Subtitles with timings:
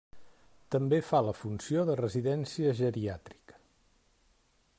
[0.75, 3.63] També fa la funció de residència geriàtrica.